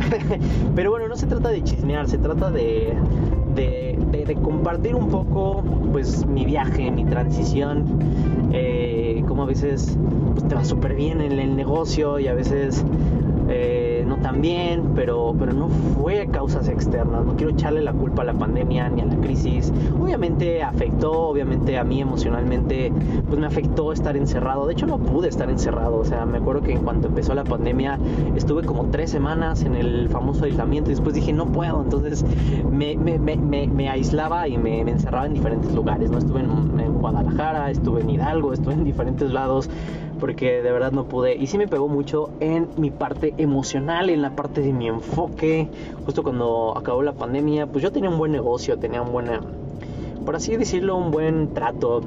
Pero 0.75 0.91
bueno, 0.91 1.09
no 1.09 1.17
se 1.17 1.26
trata 1.26 1.50
de 1.50 1.62
chismear, 1.62 2.09
se 2.09 2.17
trata 2.19 2.50
de, 2.50 2.94
de, 3.54 3.98
de 4.26 4.34
compartir 4.34 4.94
un 4.94 5.08
poco, 5.08 5.62
pues, 5.92 6.26
mi 6.26 6.44
viaje, 6.44 6.90
mi 6.90 7.04
transición. 7.04 7.84
Eh, 8.52 9.22
como 9.28 9.42
a 9.42 9.46
veces 9.46 9.96
pues, 10.32 10.48
te 10.48 10.54
va 10.54 10.64
súper 10.64 10.94
bien 10.94 11.20
en 11.20 11.32
el 11.32 11.54
negocio 11.54 12.18
y 12.18 12.28
a 12.28 12.34
veces 12.34 12.84
eh, 13.48 13.77
bien, 14.41 14.93
pero, 14.94 15.35
pero 15.38 15.53
no 15.53 15.69
fue 15.69 16.29
causas 16.29 16.69
externas. 16.69 17.25
No 17.25 17.37
quiero 17.37 17.53
echarle 17.53 17.82
la 17.82 17.93
culpa 17.93 18.22
a 18.22 18.25
la 18.27 18.34
pandemia 18.34 18.89
ni 18.89 19.03
a 19.03 19.06
la 19.06 19.17
crisis. 19.17 19.72
Obviamente 20.01 20.63
afectó, 20.63 21.13
obviamente 21.13 21.77
a 21.79 21.84
mí 21.84 22.01
emocionalmente, 22.01 22.93
pues 23.27 23.39
me 23.39 23.46
afectó 23.46 23.93
estar 23.93 24.17
encerrado. 24.17 24.67
De 24.67 24.72
hecho, 24.72 24.87
no 24.87 24.98
pude 24.98 25.29
estar 25.29 25.51
encerrado. 25.51 25.96
O 25.98 26.05
sea, 26.05 26.25
me 26.27 26.39
acuerdo 26.39 26.63
que 26.63 26.72
en 26.72 26.82
cuanto 26.82 27.08
empezó 27.08 27.34
la 27.34 27.44
pandemia 27.44 27.98
estuve 28.37 28.65
como 28.65 28.87
tres 28.87 29.10
semanas 29.10 29.63
en 29.63 29.75
el 29.75 30.08
famoso 30.08 30.44
aislamiento 30.44 30.91
y 30.91 30.94
después 30.94 31.15
dije, 31.15 31.32
no 31.32 31.46
puedo. 31.46 31.82
Entonces 31.82 32.25
me, 32.70 32.96
me, 32.96 33.19
me, 33.19 33.67
me 33.67 33.89
aislaba 33.89 34.48
y 34.48 34.58
me, 34.58 34.81
encerraba 34.81 35.27
en 35.27 35.34
diferentes 35.34 35.72
lugares. 35.75 36.10
¿no? 36.10 36.19
Estuve 36.19 36.41
en, 36.41 36.81
en 36.81 36.94
Guadalajara, 36.94 37.70
estuve 37.70 38.03
en 38.03 38.10
Hidalgo, 38.10 38.53
estuve 38.53 38.75
en 38.75 38.84
diferentes 38.84 39.31
lados 39.31 39.69
porque 40.19 40.63
de 40.63 40.72
verdad 40.72 40.93
no 40.93 41.05
pude. 41.05 41.34
Y 41.37 41.46
sí 41.46 41.58
me 41.58 41.69
pegó 41.69 41.89
mucho 41.89 42.31
en 42.41 42.69
mi 42.77 42.91
parte 42.91 43.34
emocional, 43.39 44.10
en 44.10 44.22
la 44.22 44.31
parte 44.31 44.60
de 44.60 44.72
mi 44.72 44.89
enfoque. 44.89 45.69
Justo 46.05 46.22
cuando 46.22 46.77
acabó 46.77 47.03
la 47.03 47.13
pandemia, 47.13 47.67
pues 47.67 47.82
yo 47.82 47.93
tenía 47.93 48.10
un 48.10 48.19
buen 48.19 48.32
negocio, 48.32 48.79
tenía 48.79 49.03
un 49.03 49.13
buen, 49.13 49.27
por 50.25 50.37
así 50.37 50.56
decirlo, 50.56 50.96
un 50.96 51.10
buen 51.10 51.55
trato 51.55 52.03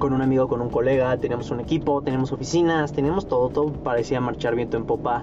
con 0.00 0.12
un 0.12 0.22
amigo, 0.22 0.48
con 0.48 0.60
un 0.60 0.70
colega, 0.70 1.16
teníamos 1.18 1.52
un 1.52 1.60
equipo, 1.60 2.02
teníamos 2.02 2.32
oficinas, 2.32 2.92
teníamos 2.92 3.28
todo, 3.28 3.50
todo 3.50 3.72
parecía 3.72 4.20
marchar 4.20 4.56
viento 4.56 4.76
en 4.76 4.84
popa. 4.84 5.22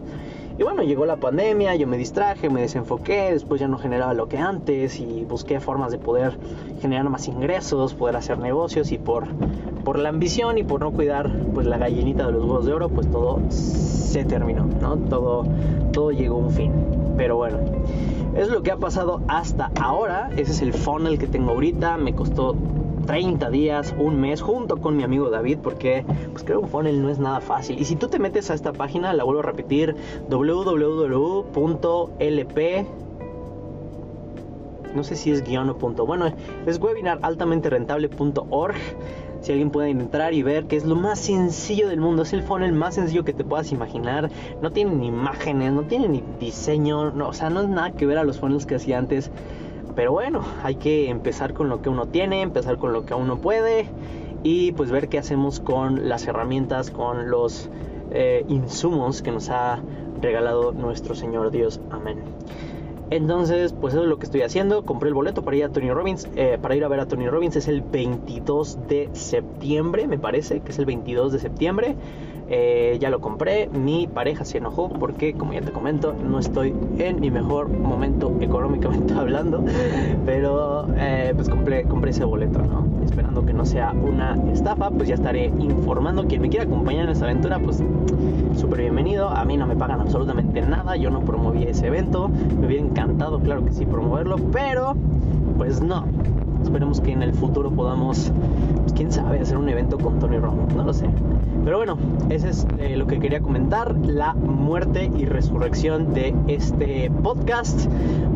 Y 0.57 0.63
bueno, 0.63 0.83
llegó 0.83 1.05
la 1.05 1.17
pandemia, 1.17 1.75
yo 1.75 1.85
me 1.85 1.97
distraje, 1.97 2.49
me 2.49 2.61
desenfoqué, 2.61 3.33
después 3.33 3.59
ya 3.59 3.67
no 3.67 3.77
generaba 3.77 4.13
lo 4.13 4.29
que 4.29 4.37
antes 4.37 4.99
y 4.99 5.25
busqué 5.25 5.59
formas 5.59 5.91
de 5.91 5.97
poder 5.97 6.37
generar 6.81 7.09
más 7.09 7.27
ingresos, 7.27 7.93
poder 7.93 8.15
hacer 8.15 8.39
negocios 8.39 8.91
y 8.91 8.97
por, 8.97 9.27
por 9.83 9.99
la 9.99 10.09
ambición 10.09 10.57
y 10.57 10.63
por 10.63 10.79
no 10.79 10.91
cuidar 10.91 11.29
pues 11.53 11.67
la 11.67 11.77
gallinita 11.77 12.25
de 12.25 12.31
los 12.31 12.43
huevos 12.43 12.65
de 12.65 12.73
oro, 12.73 12.89
pues 12.89 13.11
todo 13.11 13.41
se 13.49 14.23
terminó, 14.25 14.65
¿no? 14.81 14.95
Todo, 14.95 15.43
todo 15.91 16.11
llegó 16.11 16.37
a 16.37 16.39
un 16.39 16.51
fin. 16.51 16.71
Pero 17.17 17.35
bueno, 17.35 17.57
es 18.35 18.49
lo 18.49 18.63
que 18.63 18.71
ha 18.71 18.77
pasado 18.77 19.21
hasta 19.27 19.71
ahora, 19.79 20.29
ese 20.37 20.51
es 20.51 20.61
el 20.61 20.73
funnel 20.73 21.19
que 21.19 21.27
tengo 21.27 21.51
ahorita, 21.51 21.97
me 21.97 22.13
costó 22.13 22.55
30 23.07 23.49
días, 23.49 23.95
un 23.97 24.21
mes, 24.21 24.41
junto 24.41 24.77
con 24.77 24.95
mi 24.95 25.01
amigo 25.03 25.31
David, 25.31 25.57
porque 25.63 26.05
pues 26.31 26.43
creo 26.43 26.59
que 26.59 26.65
un 26.65 26.69
funnel 26.69 27.01
no 27.01 27.09
es 27.09 27.17
nada 27.17 27.41
fácil. 27.41 27.79
Y 27.79 27.85
si 27.85 27.95
tú 27.95 28.07
te 28.09 28.19
metes 28.19 28.51
a 28.51 28.53
esta 28.53 28.73
página, 28.73 29.13
la 29.13 29.23
vuelvo 29.23 29.39
a 29.39 29.43
repetir, 29.43 29.95
www.lp 30.29 31.47
no 34.97 35.03
sé 35.03 35.15
si 35.15 35.31
es 35.31 35.43
guion 35.43 35.69
o 35.69 35.77
punto. 35.77 36.05
Bueno, 36.07 36.33
es 36.65 36.79
webinar 36.79 37.19
altamente 37.21 37.69
rentable.org. 37.69 38.75
Si 39.41 39.51
alguien 39.51 39.69
puede 39.69 39.91
entrar 39.91 40.33
y 40.33 40.41
ver 40.41 40.65
que 40.65 40.75
es 40.75 40.85
lo 40.85 40.95
más 40.95 41.19
sencillo 41.19 41.87
del 41.87 41.99
mundo, 41.99 42.23
es 42.23 42.33
el 42.33 42.41
funnel 42.41 42.73
más 42.73 42.95
sencillo 42.95 43.23
que 43.23 43.33
te 43.33 43.43
puedas 43.43 43.71
imaginar. 43.71 44.31
No 44.61 44.71
tiene 44.71 44.95
ni 44.95 45.07
imágenes, 45.07 45.71
no 45.71 45.83
tiene 45.83 46.07
ni 46.09 46.23
diseño, 46.39 47.11
no, 47.11 47.29
o 47.29 47.33
sea, 47.33 47.51
no 47.51 47.61
es 47.61 47.69
nada 47.69 47.91
que 47.91 48.07
ver 48.07 48.17
a 48.17 48.23
los 48.23 48.39
funnels 48.39 48.65
que 48.65 48.75
hacía 48.75 48.97
antes 48.97 49.29
Pero 49.97 50.11
bueno, 50.11 50.43
hay 50.61 50.75
que 50.75 51.09
empezar 51.09 51.55
con 51.55 51.69
lo 51.69 51.81
que 51.81 51.89
uno 51.89 52.05
tiene, 52.05 52.43
empezar 52.43 52.77
con 52.77 52.93
lo 52.93 53.03
que 53.03 53.15
uno 53.15 53.37
puede 53.37 53.87
y 54.43 54.71
pues 54.73 54.91
ver 54.91 55.09
qué 55.09 55.17
hacemos 55.17 55.59
con 55.59 56.07
las 56.07 56.27
herramientas, 56.27 56.91
con 56.91 57.31
los 57.31 57.67
eh, 58.11 58.45
insumos 58.47 59.23
que 59.23 59.31
nos 59.31 59.49
ha 59.49 59.81
regalado 60.21 60.71
nuestro 60.71 61.15
Señor 61.15 61.49
Dios. 61.49 61.81
Amén. 61.89 62.19
Entonces, 63.09 63.73
pues 63.73 63.95
eso 63.95 64.03
es 64.03 64.09
lo 64.09 64.19
que 64.19 64.25
estoy 64.25 64.43
haciendo. 64.43 64.85
Compré 64.85 65.09
el 65.09 65.15
boleto 65.15 65.41
para 65.41 65.57
ir 65.57 65.63
a 65.63 65.69
Tony 65.69 65.89
Robbins. 65.89 66.29
Eh, 66.35 66.59
para 66.61 66.75
ir 66.75 66.85
a 66.85 66.89
ver 66.89 66.99
a 66.99 67.07
Tony 67.07 67.27
Robbins 67.27 67.55
es 67.55 67.67
el 67.67 67.81
22 67.81 68.87
de 68.87 69.09
septiembre, 69.13 70.05
me 70.05 70.19
parece 70.19 70.59
que 70.59 70.73
es 70.73 70.77
el 70.77 70.85
22 70.85 71.31
de 71.31 71.39
septiembre. 71.39 71.95
Eh, 72.49 72.97
ya 72.99 73.09
lo 73.09 73.19
compré. 73.19 73.67
Mi 73.67 74.07
pareja 74.07 74.45
se 74.45 74.57
enojó 74.57 74.89
porque, 74.89 75.33
como 75.33 75.53
ya 75.53 75.61
te 75.61 75.71
comento, 75.71 76.13
no 76.13 76.39
estoy 76.39 76.73
en 76.97 77.19
mi 77.19 77.29
mejor 77.29 77.69
momento 77.69 78.33
económicamente 78.39 79.13
hablando. 79.17 79.63
Pero 80.25 80.87
eh, 80.97 81.33
pues 81.35 81.49
compré, 81.49 81.83
compré 81.83 82.11
ese 82.11 82.23
boleto, 82.23 82.59
¿no? 82.59 82.87
Esperando 83.03 83.45
que 83.45 83.53
no 83.53 83.65
sea 83.65 83.91
una 83.91 84.35
estafa, 84.51 84.89
pues 84.89 85.09
ya 85.09 85.15
estaré 85.15 85.45
informando. 85.59 86.25
Quien 86.27 86.41
me 86.41 86.49
quiera 86.49 86.65
acompañar 86.65 87.05
en 87.05 87.11
esta 87.11 87.25
aventura, 87.25 87.59
pues 87.59 87.83
súper 88.55 88.81
bienvenido. 88.81 89.29
A 89.29 89.43
mí 89.45 89.57
no 89.57 89.67
me 89.67 89.75
pagan 89.75 90.01
absolutamente 90.01 90.61
nada. 90.61 90.95
Yo 90.95 91.09
no 91.09 91.21
promoví 91.21 91.63
ese 91.63 91.87
evento. 91.87 92.29
Me 92.59 92.67
hubiera 92.67 92.83
encantado, 92.83 93.39
claro 93.39 93.65
que 93.65 93.73
sí, 93.73 93.85
promoverlo. 93.85 94.37
Pero, 94.51 94.95
pues 95.57 95.81
no. 95.81 96.05
Esperemos 96.63 96.99
que 96.99 97.11
en 97.11 97.23
el 97.23 97.33
futuro 97.33 97.71
podamos, 97.71 98.31
pues 98.81 98.93
quién 98.93 99.11
sabe, 99.11 99.39
hacer 99.39 99.57
un 99.57 99.69
evento 99.69 99.97
con 99.97 100.19
Tony 100.19 100.37
Romo. 100.37 100.67
No 100.75 100.83
lo 100.83 100.93
sé. 100.93 101.07
Pero 101.67 101.79
bueno, 101.79 101.97
ese 102.29 102.47
es 102.47 102.65
eh, 102.79 102.95
lo 102.95 103.07
que 103.07 103.19
quería 103.19 103.41
comentar, 103.41 103.93
la 103.97 104.33
muerte 104.33 105.11
y 105.17 105.25
resurrección 105.25 106.13
de 106.13 106.33
este 106.47 107.11
podcast. 107.21 107.87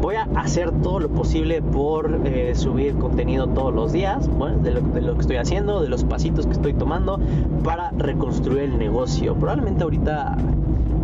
Voy 0.01 0.15
a 0.15 0.23
hacer 0.35 0.69
todo 0.81 0.99
lo 0.99 1.07
posible 1.07 1.61
por 1.61 2.27
eh, 2.27 2.53
subir 2.55 2.95
contenido 2.95 3.47
todos 3.47 3.73
los 3.73 3.93
días, 3.93 4.27
bueno, 4.27 4.57
de 4.57 4.71
lo, 4.71 5.13
que 5.13 5.21
estoy 5.21 5.37
haciendo, 5.37 5.81
de 5.81 5.87
los 5.87 6.03
pasitos 6.03 6.45
que 6.45 6.51
estoy 6.51 6.73
tomando 6.73 7.21
para 7.63 7.91
reconstruir 7.91 8.63
el 8.63 8.77
negocio. 8.77 9.33
Probablemente 9.35 9.85
ahorita 9.85 10.35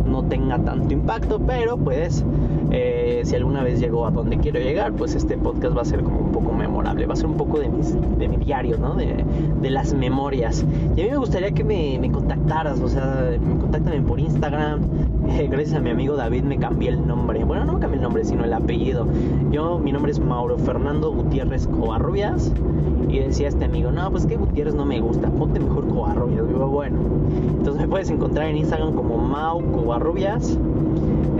no 0.08 0.24
tenga 0.24 0.58
tanto 0.58 0.92
impacto, 0.92 1.38
pero 1.38 1.76
pues 1.76 2.24
eh, 2.70 3.22
si 3.24 3.36
alguna 3.36 3.62
vez 3.62 3.80
llego 3.80 4.06
a 4.06 4.10
donde 4.10 4.38
quiero 4.38 4.58
llegar, 4.60 4.92
pues 4.92 5.14
este 5.14 5.36
podcast 5.36 5.76
va 5.76 5.82
a 5.82 5.84
ser 5.84 6.02
como 6.02 6.18
un 6.18 6.32
poco 6.32 6.52
memorable, 6.52 7.06
va 7.06 7.14
a 7.14 7.16
ser 7.16 7.26
un 7.26 7.36
poco 7.36 7.58
de, 7.58 7.68
mis, 7.68 7.94
de 8.18 8.28
mi 8.28 8.36
diario, 8.36 8.78
¿no? 8.78 8.94
De, 8.94 9.24
de, 9.60 9.70
las 9.70 9.94
memorias. 9.94 10.64
Y 10.96 11.00
a 11.00 11.04
mí 11.04 11.10
me 11.10 11.16
gustaría 11.16 11.52
que 11.52 11.64
me, 11.64 11.98
me 11.98 12.10
contactaras, 12.10 12.80
o 12.80 12.88
sea, 12.88 13.30
me 13.40 13.58
contacten 13.58 14.04
por 14.04 14.20
Instagram. 14.20 14.80
Gracias 15.50 15.74
a 15.74 15.80
mi 15.80 15.90
amigo 15.90 16.16
David 16.16 16.42
me 16.42 16.58
cambié 16.58 16.90
el 16.90 17.06
nombre. 17.06 17.44
Bueno, 17.44 17.64
no 17.64 17.74
me 17.74 17.80
cambié 17.80 17.96
el 17.96 18.02
nombre, 18.02 18.24
sino 18.24 18.44
el 18.44 18.52
apellido. 18.52 19.06
Yo, 19.50 19.78
mi 19.78 19.92
nombre 19.92 20.12
es 20.12 20.18
Mauro 20.18 20.58
Fernando 20.58 21.12
Gutiérrez 21.12 21.66
Covarrubias. 21.66 22.52
Y 23.08 23.20
decía 23.20 23.48
este 23.48 23.64
amigo, 23.64 23.90
no, 23.90 24.10
pues 24.10 24.26
que 24.26 24.36
Gutiérrez 24.36 24.74
no 24.74 24.84
me 24.84 25.00
gusta, 25.00 25.30
ponte 25.30 25.60
mejor 25.60 25.88
Covarrubias. 25.88 26.46
Digo, 26.46 26.66
bueno. 26.68 26.98
Entonces 27.58 27.82
me 27.82 27.88
puedes 27.88 28.10
encontrar 28.10 28.48
en 28.48 28.58
Instagram 28.58 28.94
como 28.94 29.18
Mau. 29.18 29.62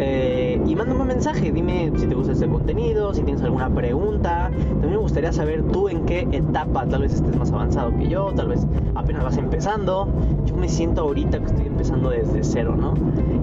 Eh, 0.00 0.60
y 0.66 0.76
mándame 0.76 1.00
un 1.00 1.08
mensaje, 1.08 1.50
dime 1.50 1.90
si 1.96 2.06
te 2.06 2.14
gusta 2.14 2.32
este 2.32 2.46
contenido, 2.46 3.12
si 3.14 3.22
tienes 3.22 3.42
alguna 3.42 3.68
pregunta. 3.68 4.50
También 4.52 4.90
me 4.90 4.96
gustaría 4.98 5.32
saber 5.32 5.62
tú 5.72 5.88
en 5.88 6.04
qué 6.06 6.28
etapa, 6.30 6.86
tal 6.86 7.02
vez 7.02 7.14
estés 7.14 7.36
más 7.36 7.50
avanzado 7.50 7.96
que 7.96 8.08
yo, 8.08 8.32
tal 8.34 8.48
vez 8.48 8.66
apenas 8.94 9.24
vas 9.24 9.36
empezando. 9.36 10.08
Yo 10.44 10.56
me 10.56 10.68
siento 10.68 11.02
ahorita 11.02 11.40
que 11.40 11.46
estoy 11.46 11.66
empezando 11.66 12.10
desde 12.10 12.44
cero, 12.44 12.76
¿no? 12.78 12.94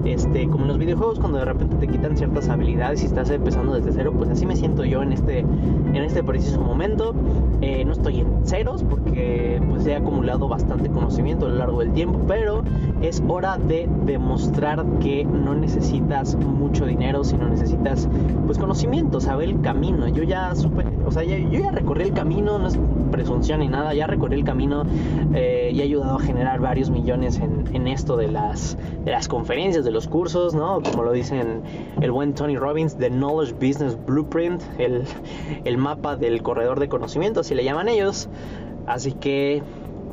Este, 0.04 0.48
como 0.48 0.62
en 0.62 0.68
los 0.68 0.78
videojuegos 0.78 1.18
cuando 1.18 1.38
de 1.38 1.44
repente 1.44 1.76
te 1.76 1.88
quitan 1.88 2.16
ciertas 2.16 2.48
habilidades 2.48 3.02
y 3.02 3.06
estás 3.06 3.28
empezando 3.30 3.74
desde 3.74 3.92
cero, 3.92 4.14
pues 4.16 4.30
así 4.30 4.46
me 4.46 4.56
siento 4.56 4.84
yo 4.84 5.02
en 5.02 5.12
este, 5.12 5.40
en 5.40 5.96
este 5.96 6.22
preciso 6.22 6.60
momento. 6.60 7.14
Eh, 7.60 7.84
no 7.84 7.92
estoy 7.92 8.20
en 8.20 8.46
ceros 8.46 8.82
porque 8.82 9.60
pues 9.68 9.86
he 9.86 9.96
acumulado 9.96 10.48
bastante 10.48 10.90
conocimiento 10.90 11.46
a 11.46 11.48
lo 11.48 11.56
largo 11.56 11.80
del 11.80 11.92
tiempo, 11.92 12.20
pero 12.28 12.62
es 13.02 13.22
hora 13.28 13.58
de 13.58 13.88
demostrar 14.04 14.84
que 15.00 15.05
no 15.24 15.54
necesitas 15.54 16.34
mucho 16.36 16.86
dinero, 16.86 17.24
sino 17.24 17.48
necesitas 17.48 18.08
pues 18.46 18.58
conocimiento, 18.58 19.20
saber 19.20 19.48
el 19.48 19.60
camino. 19.60 20.08
Yo 20.08 20.22
ya 20.22 20.54
supe, 20.54 20.84
o 21.04 21.10
sea, 21.10 21.24
ya, 21.24 21.38
yo 21.38 21.60
ya 21.60 21.70
recorrí 21.70 22.04
el 22.04 22.12
camino, 22.12 22.58
no 22.58 22.68
es 22.68 22.78
presunción 23.10 23.60
ni 23.60 23.68
nada, 23.68 23.94
ya 23.94 24.06
recorrí 24.06 24.36
el 24.36 24.44
camino 24.44 24.84
eh, 25.34 25.70
y 25.72 25.80
he 25.80 25.82
ayudado 25.84 26.16
a 26.16 26.20
generar 26.20 26.60
varios 26.60 26.90
millones 26.90 27.38
en, 27.38 27.64
en 27.72 27.86
esto 27.86 28.16
de 28.16 28.28
las, 28.28 28.76
de 29.04 29.10
las 29.10 29.28
conferencias, 29.28 29.84
de 29.84 29.90
los 29.90 30.08
cursos, 30.08 30.54
¿no? 30.54 30.80
Como 30.82 31.02
lo 31.02 31.12
dicen 31.12 31.62
el 32.00 32.10
buen 32.10 32.34
Tony 32.34 32.56
Robbins, 32.56 32.96
The 32.96 33.10
Knowledge 33.10 33.54
Business 33.54 33.96
Blueprint, 34.06 34.62
el, 34.78 35.04
el 35.64 35.78
mapa 35.78 36.16
del 36.16 36.42
corredor 36.42 36.80
de 36.80 36.88
conocimiento, 36.88 37.40
así 37.40 37.54
le 37.54 37.64
llaman 37.64 37.88
ellos. 37.88 38.28
Así 38.86 39.12
que, 39.12 39.62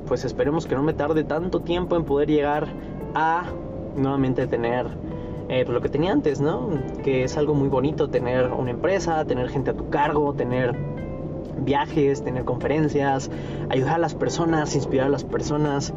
pues 0.08 0.26
esperemos 0.26 0.66
que 0.66 0.76
no 0.76 0.84
me 0.84 0.94
tarde 0.94 1.24
tanto 1.24 1.60
tiempo 1.62 1.96
en 1.96 2.04
poder 2.04 2.28
llegar 2.28 2.68
a 3.14 3.44
nuevamente 3.96 4.48
tener 4.48 4.88
eh, 5.50 5.64
pues 5.66 5.74
lo 5.74 5.82
que 5.82 5.90
tenía 5.90 6.12
antes, 6.12 6.40
¿no? 6.40 6.70
Que 7.04 7.24
es 7.24 7.38
algo 7.38 7.54
muy 7.54 7.68
bonito 7.68 8.10
tener 8.10 8.52
una 8.52 8.72
empresa, 8.72 9.26
tener 9.26 9.50
gente 9.50 9.72
a 9.72 9.74
tu 9.74 9.90
cargo, 9.90 10.34
tener 10.34 10.76
viajes, 11.60 12.24
tener 12.24 12.46
conferencias, 12.46 13.30
ayudar 13.70 13.96
a 13.96 13.98
las 14.00 14.16
personas, 14.16 14.76
inspirar 14.76 15.08
a 15.08 15.10
las 15.10 15.24
personas. 15.24 15.94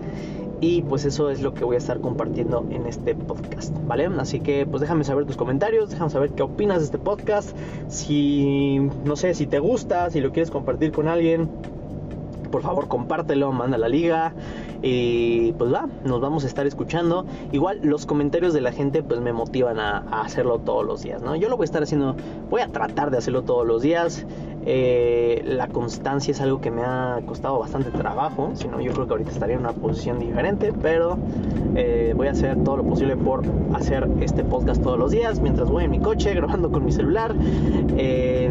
Y 0.60 0.82
pues 0.82 1.04
eso 1.04 1.28
es 1.28 1.42
lo 1.42 1.52
que 1.52 1.64
voy 1.64 1.74
a 1.74 1.78
estar 1.78 2.00
compartiendo 2.00 2.66
en 2.70 2.86
este 2.86 3.14
podcast, 3.14 3.74
¿vale? 3.86 4.06
Así 4.18 4.40
que 4.40 4.66
pues 4.66 4.80
déjame 4.80 5.04
saber 5.04 5.26
tus 5.26 5.36
comentarios, 5.36 5.90
déjame 5.90 6.10
saber 6.10 6.30
qué 6.30 6.42
opinas 6.42 6.78
de 6.78 6.84
este 6.86 6.98
podcast, 6.98 7.54
si 7.88 8.78
no 9.04 9.16
sé, 9.16 9.34
si 9.34 9.46
te 9.46 9.58
gusta, 9.58 10.10
si 10.10 10.20
lo 10.20 10.32
quieres 10.32 10.50
compartir 10.50 10.92
con 10.92 11.08
alguien, 11.08 11.50
por 12.46 12.62
favor 12.62 12.88
compártelo, 12.88 13.52
manda 13.52 13.78
la 13.78 13.88
liga 13.88 14.32
y 14.82 15.52
pues 15.52 15.72
va, 15.72 15.88
nos 16.04 16.20
vamos 16.20 16.44
a 16.44 16.46
estar 16.46 16.66
escuchando. 16.66 17.26
Igual 17.52 17.80
los 17.82 18.06
comentarios 18.06 18.54
de 18.54 18.60
la 18.60 18.72
gente 18.72 19.02
pues 19.02 19.20
me 19.20 19.32
motivan 19.32 19.78
a, 19.78 19.98
hacerlo 20.22 20.58
todos 20.58 20.84
los 20.84 21.02
días, 21.02 21.22
¿no? 21.22 21.36
Yo 21.36 21.48
lo 21.48 21.56
voy 21.56 21.64
a 21.64 21.66
estar 21.66 21.82
haciendo, 21.82 22.16
voy 22.50 22.60
a 22.60 22.68
tratar 22.68 23.10
de 23.10 23.18
hacerlo 23.18 23.42
todos 23.42 23.66
los 23.66 23.82
días. 23.82 24.26
Eh, 24.68 25.42
la 25.46 25.68
constancia 25.68 26.32
es 26.32 26.40
algo 26.40 26.60
que 26.60 26.72
me 26.72 26.82
ha 26.82 27.20
costado 27.24 27.60
bastante 27.60 27.92
trabajo, 27.92 28.50
si 28.54 28.66
no 28.66 28.80
yo 28.80 28.92
creo 28.92 29.06
que 29.06 29.12
ahorita 29.12 29.30
estaría 29.30 29.54
en 29.54 29.60
una 29.60 29.72
posición 29.72 30.18
diferente, 30.18 30.72
pero 30.82 31.18
eh, 31.76 32.14
voy 32.16 32.26
a 32.26 32.32
hacer 32.32 32.56
todo 32.64 32.78
lo 32.78 32.82
posible 32.82 33.16
por 33.16 33.44
hacer 33.74 34.08
este 34.20 34.42
podcast 34.42 34.82
todos 34.82 34.98
los 34.98 35.12
días 35.12 35.38
mientras 35.38 35.70
voy 35.70 35.84
en 35.84 35.92
mi 35.92 36.00
coche 36.00 36.34
grabando 36.34 36.72
con 36.72 36.84
mi 36.84 36.90
celular 36.90 37.32
eh, 37.96 38.50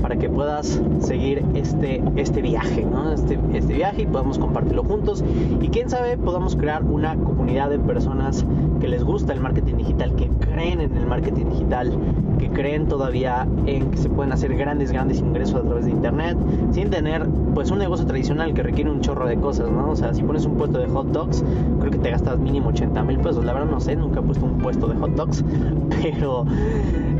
para 0.00 0.14
que 0.14 0.28
puedas 0.28 0.80
seguir 1.00 1.44
este, 1.54 2.04
este 2.14 2.40
viaje, 2.40 2.84
¿no? 2.84 3.12
este, 3.12 3.36
este 3.52 3.74
viaje 3.74 4.02
y 4.02 4.06
podamos 4.06 4.38
compartirlo 4.38 4.84
juntos 4.84 5.24
y 5.60 5.68
quién 5.70 5.90
sabe 5.90 6.16
podamos 6.16 6.54
crear 6.54 6.84
una 6.84 7.16
comunidad 7.16 7.68
de 7.70 7.80
personas 7.80 8.44
que 8.80 8.86
les 8.86 9.02
gusta 9.02 9.32
el 9.32 9.40
marketing 9.40 9.74
digital, 9.74 10.14
que 10.14 10.28
creen 10.28 10.80
en 10.80 10.96
el 10.96 11.06
marketing 11.06 11.46
digital, 11.46 11.98
que 12.38 12.48
creen 12.50 12.86
todavía 12.86 13.48
en 13.66 13.90
que 13.90 13.96
se 13.96 14.08
pueden 14.08 14.32
hacer 14.32 14.56
grandes, 14.56 14.92
grandes 14.92 15.18
ingresos 15.18 15.47
a 15.56 15.62
través 15.62 15.84
de 15.84 15.90
internet 15.90 16.36
sin 16.72 16.90
tener 16.90 17.26
pues 17.54 17.70
un 17.70 17.78
negocio 17.78 18.06
tradicional 18.06 18.54
que 18.54 18.62
requiere 18.62 18.90
un 18.90 19.00
chorro 19.00 19.26
de 19.26 19.36
cosas, 19.36 19.70
¿no? 19.70 19.90
O 19.90 19.96
sea, 19.96 20.14
si 20.14 20.22
pones 20.22 20.44
un 20.44 20.56
puesto 20.56 20.78
de 20.78 20.86
hot 20.86 21.08
dogs, 21.08 21.44
creo 21.80 21.90
que 21.90 21.98
te 21.98 22.10
gastas 22.10 22.38
mínimo 22.38 22.68
80 22.68 23.02
mil 23.04 23.18
pesos. 23.18 23.44
La 23.44 23.52
verdad 23.52 23.68
no 23.68 23.80
sé, 23.80 23.96
nunca 23.96 24.20
he 24.20 24.22
puesto 24.22 24.44
un 24.44 24.58
puesto 24.58 24.86
de 24.86 24.96
hot 24.96 25.10
dogs, 25.10 25.44
pero 26.02 26.44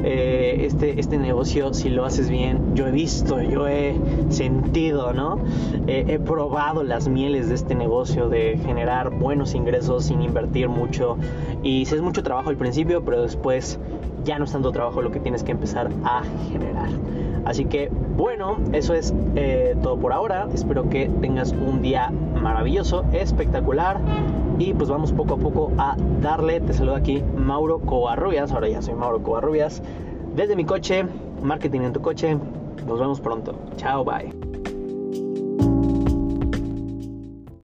eh, 0.04 0.66
este, 0.66 1.00
este 1.00 1.18
negocio 1.18 1.72
si 1.74 1.88
lo 1.88 2.04
haces 2.04 2.30
bien, 2.30 2.74
yo 2.74 2.86
he 2.86 2.90
visto, 2.90 3.40
yo 3.42 3.66
he 3.66 3.96
sentido, 4.28 5.12
¿no? 5.12 5.38
Eh, 5.86 6.04
he 6.08 6.18
probado 6.18 6.82
las 6.82 7.08
mieles 7.08 7.48
de 7.48 7.54
este 7.54 7.74
negocio 7.74 8.28
de 8.28 8.58
generar 8.64 9.10
buenos 9.10 9.54
ingresos 9.54 10.04
sin 10.04 10.22
invertir 10.22 10.68
mucho 10.68 11.16
y 11.62 11.86
si 11.86 11.94
es 11.94 12.02
mucho 12.02 12.22
trabajo 12.22 12.50
al 12.50 12.56
principio, 12.56 13.04
pero 13.04 13.22
después 13.22 13.78
ya 14.24 14.38
no 14.38 14.44
es 14.44 14.52
tanto 14.52 14.72
trabajo 14.72 15.02
lo 15.02 15.10
que 15.10 15.20
tienes 15.20 15.42
que 15.42 15.52
empezar 15.52 15.90
a 16.04 16.22
generar. 16.50 16.90
Así 17.44 17.64
que 17.64 17.90
bueno, 18.16 18.58
eso 18.72 18.94
es 18.94 19.14
eh, 19.36 19.76
todo 19.82 19.98
por 19.98 20.12
ahora. 20.12 20.48
Espero 20.52 20.88
que 20.88 21.08
tengas 21.20 21.52
un 21.52 21.82
día 21.82 22.10
maravilloso, 22.40 23.04
espectacular. 23.12 24.00
Y 24.58 24.74
pues 24.74 24.88
vamos 24.90 25.12
poco 25.12 25.34
a 25.34 25.38
poco 25.38 25.72
a 25.78 25.96
darle. 26.20 26.60
Te 26.60 26.72
saludo 26.72 26.96
aquí 26.96 27.22
Mauro 27.36 27.78
Covarrubias. 27.78 28.50
Ahora 28.52 28.68
ya 28.68 28.82
soy 28.82 28.94
Mauro 28.94 29.22
Covarrubias. 29.22 29.82
Desde 30.34 30.56
mi 30.56 30.64
coche, 30.64 31.04
marketing 31.42 31.82
en 31.82 31.92
tu 31.92 32.00
coche. 32.00 32.36
Nos 32.86 32.98
vemos 32.98 33.20
pronto. 33.20 33.54
Chao, 33.76 34.04
bye. 34.04 34.47